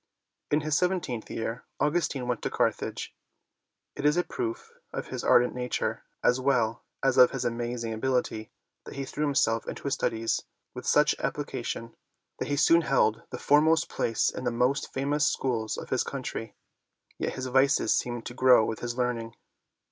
[0.49, 3.13] Ill In his seventeenth year Augustine went to Carthage.
[3.95, 8.51] It is a proof of his ardent nature, as well as of his amazing ability,
[8.85, 10.41] that he threw himself into his studies
[10.73, 11.95] with such appli cation
[12.39, 16.55] that he soon held the foremost place in the most famous schools of his country.
[17.19, 19.35] Yet his vices seemed to grow with his learning.